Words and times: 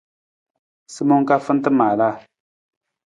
Simang 0.93 1.23
ka 1.29 1.35
fanta 1.45 1.69
maalaa. 1.77 2.15